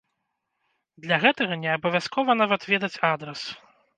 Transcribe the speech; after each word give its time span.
Для 1.03 1.19
гэтага 1.25 1.53
неабавязкова 1.65 2.31
нават 2.41 2.61
ведаць 2.73 2.93
адрас. 3.13 3.41